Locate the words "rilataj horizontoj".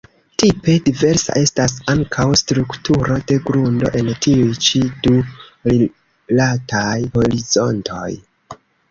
5.73-8.09